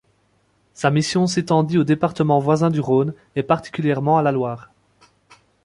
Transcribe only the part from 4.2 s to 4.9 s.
la Loire.